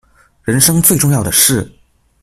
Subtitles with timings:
[0.41, 1.71] 人生最重要的事